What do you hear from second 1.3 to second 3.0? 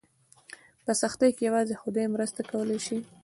کې یوازې خدای مرسته کولی شي.